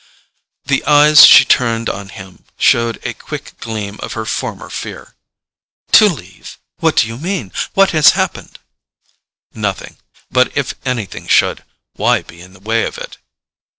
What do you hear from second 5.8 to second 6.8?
"To leave—?